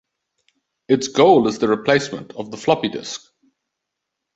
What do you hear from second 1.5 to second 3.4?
the replacement of the floppy disk.